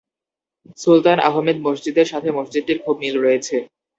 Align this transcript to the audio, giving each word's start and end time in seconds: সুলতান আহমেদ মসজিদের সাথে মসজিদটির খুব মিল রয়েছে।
সুলতান 0.77 1.17
আহমেদ 1.29 1.57
মসজিদের 1.67 2.07
সাথে 2.07 2.29
মসজিদটির 2.37 2.77
খুব 2.83 2.95
মিল 3.01 3.15
রয়েছে। 3.19 3.55